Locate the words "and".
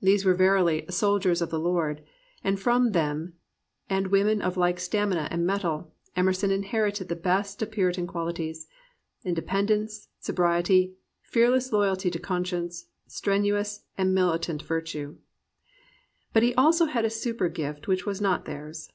2.42-2.58, 3.88-4.08, 5.30-5.46, 13.96-14.12